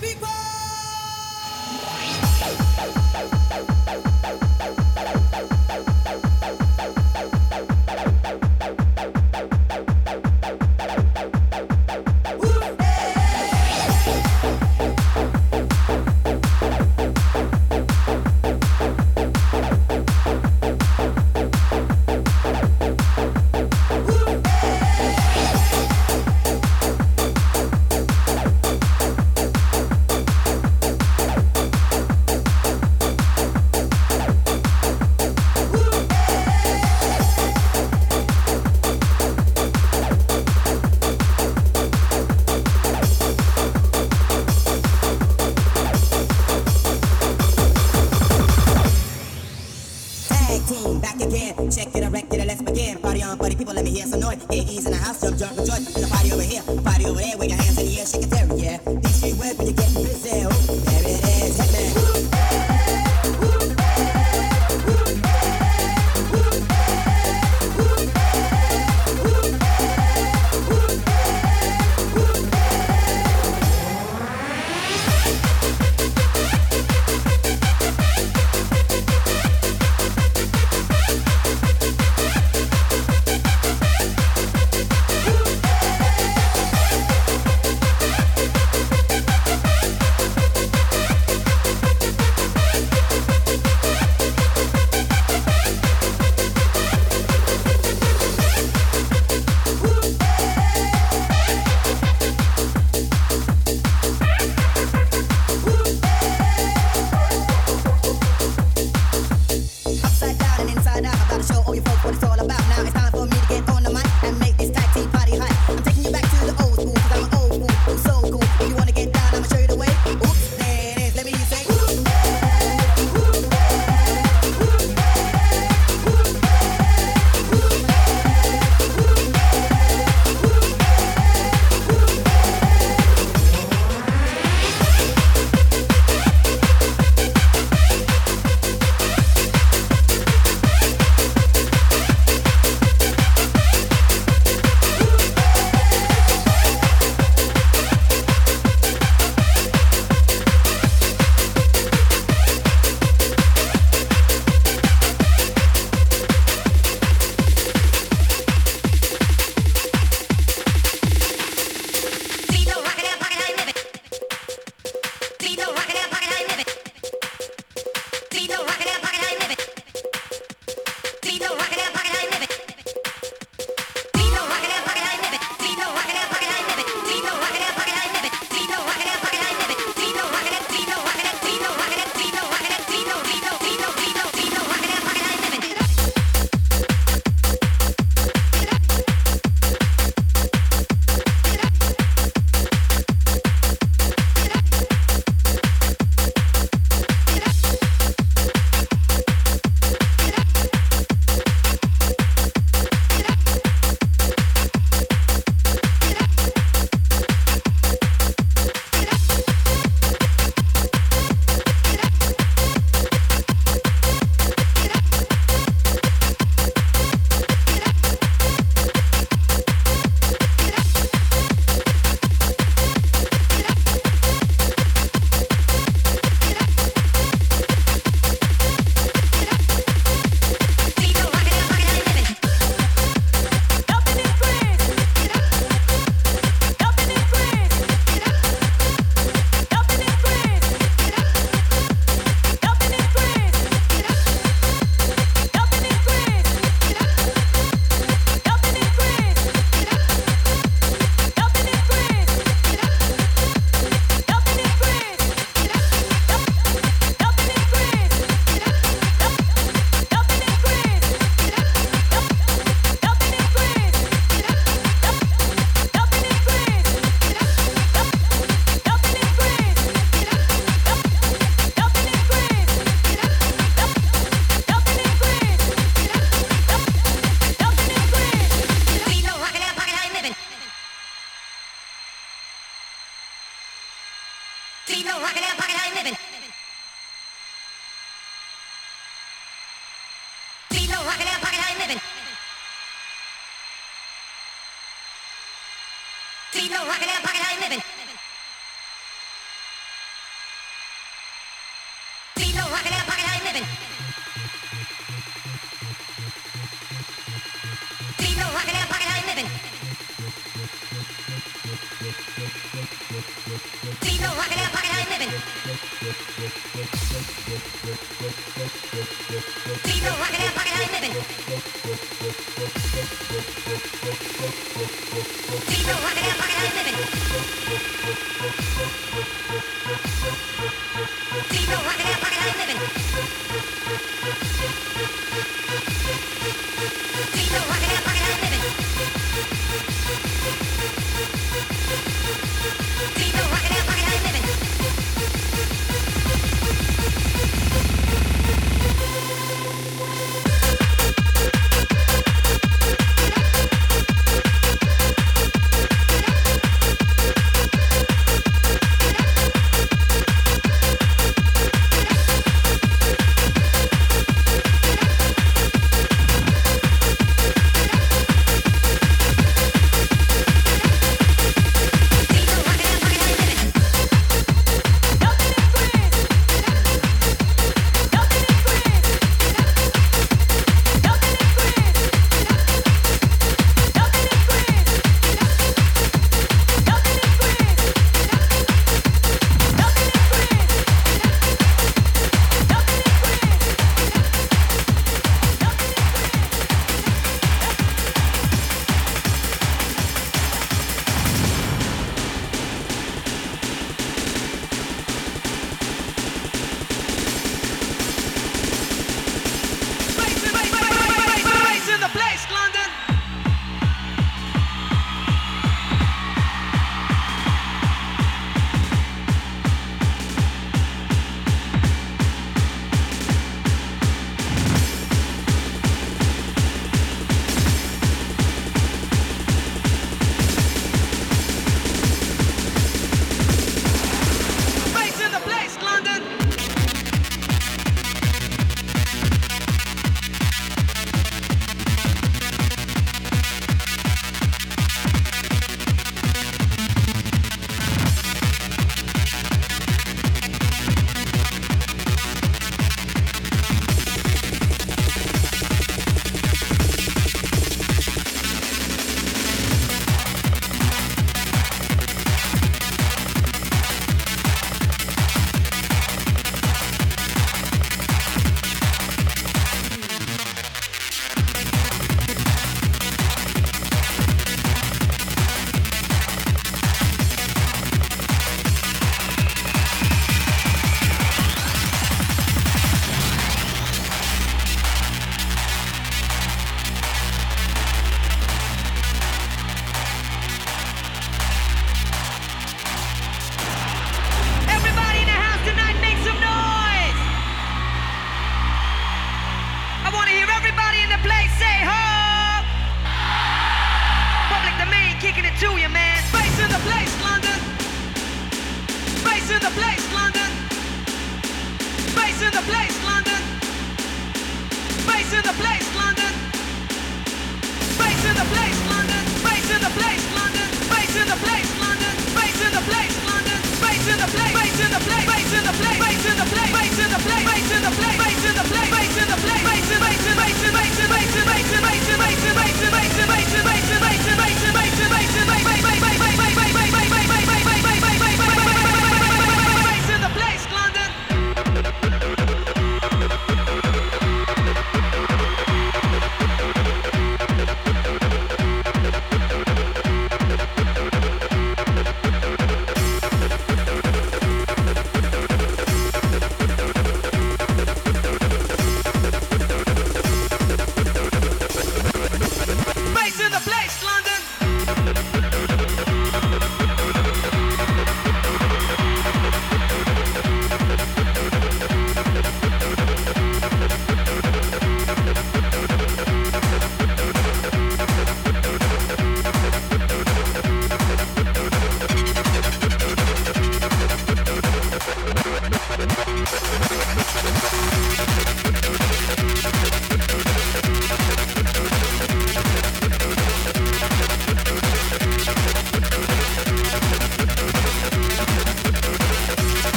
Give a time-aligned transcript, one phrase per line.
[0.00, 0.39] people.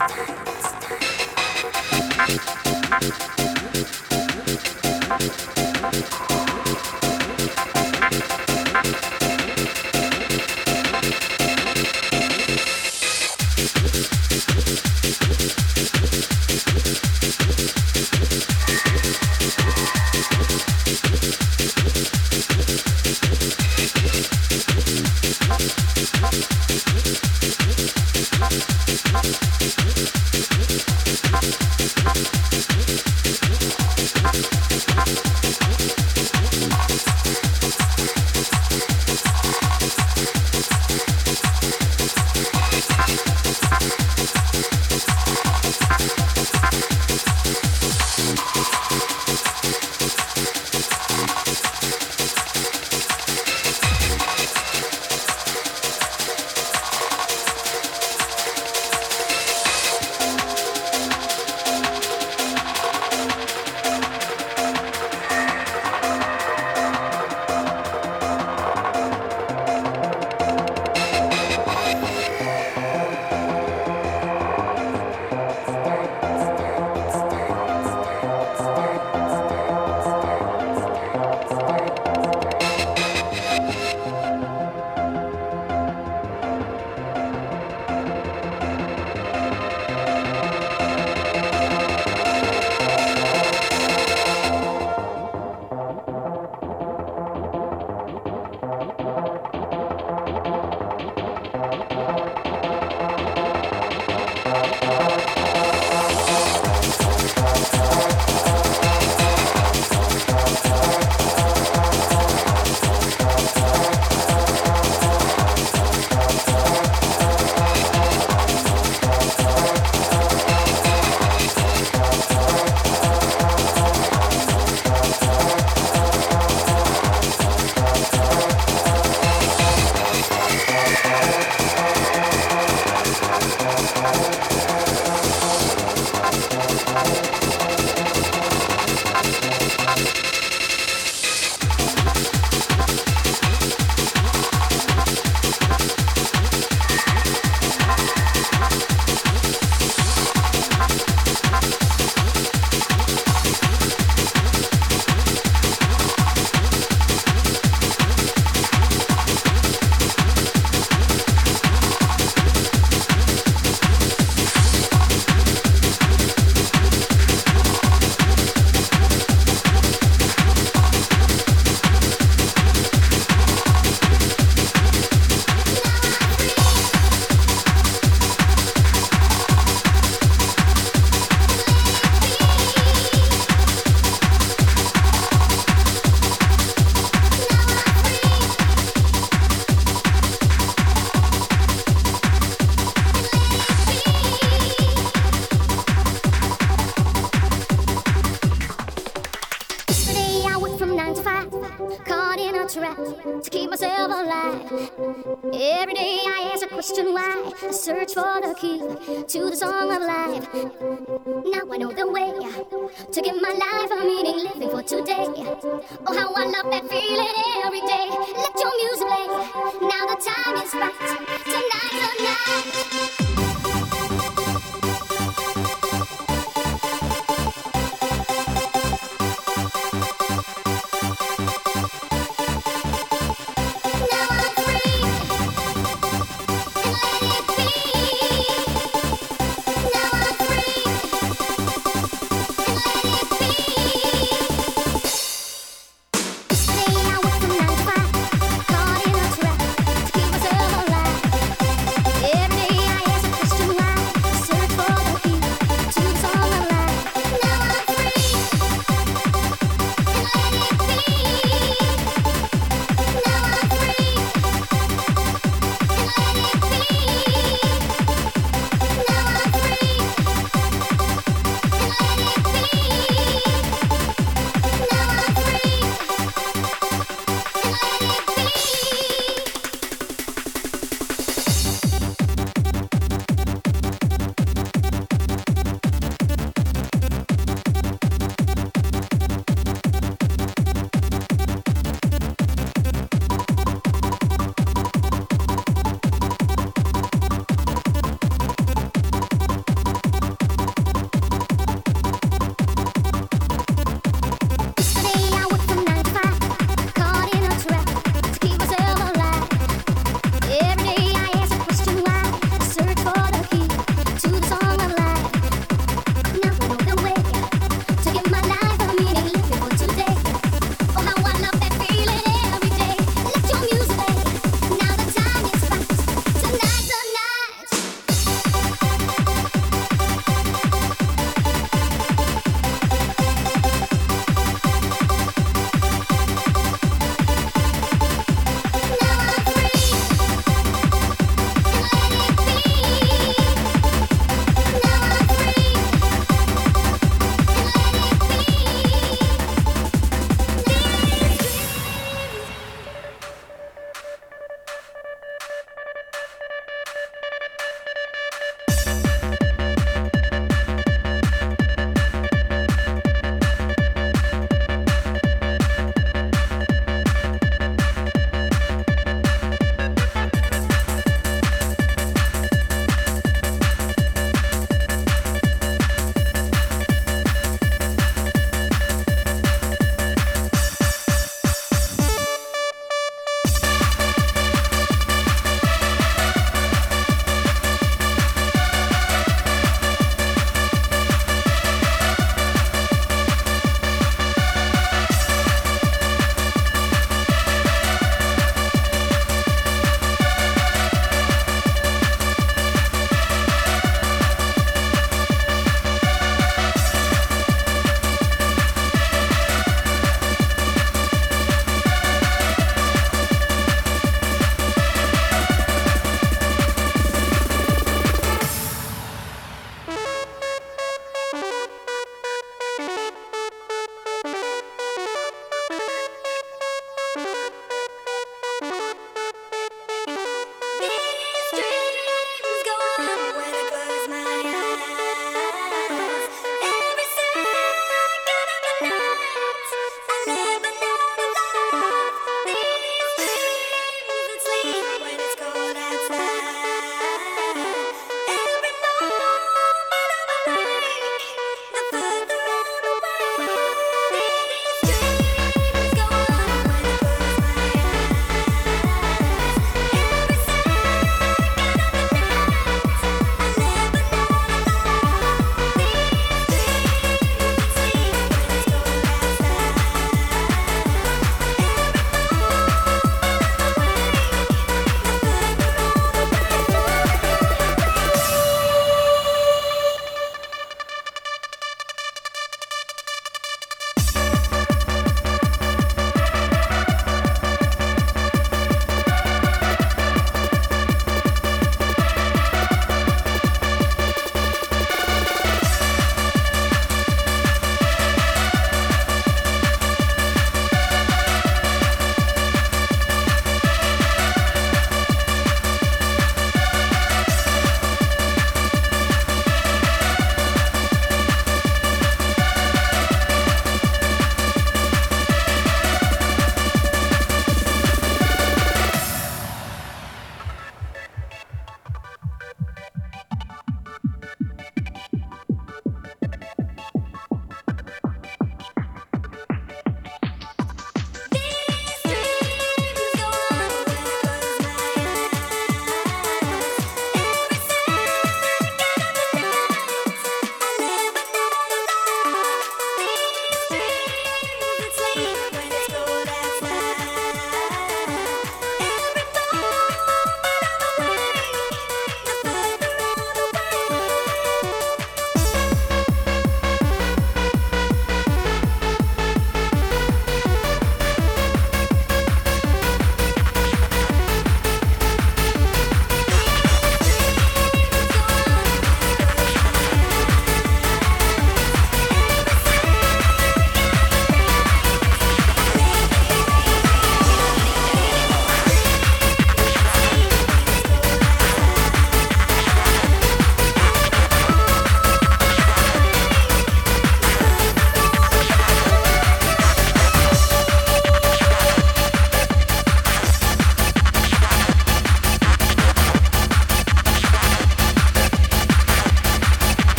[0.00, 0.36] time.
[0.46, 0.72] It's
[3.38, 3.49] time.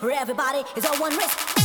[0.00, 1.59] Where everybody is on one risk.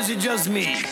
[0.00, 0.89] Is it just me?